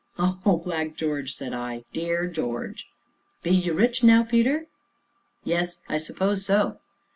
"Oh, 0.17 0.59
Black 0.65 0.95
George!" 0.95 1.31
said 1.35 1.53
I, 1.53 1.85
"dear 1.93 2.25
George." 2.25 2.87
"Be 3.43 3.51
you 3.51 3.73
rich 3.73 4.03
now, 4.03 4.23
Peter?" 4.23 4.65
"Yes, 5.43 5.77
I 5.87 5.99
suppose 5.99 6.43
so." 6.43 6.79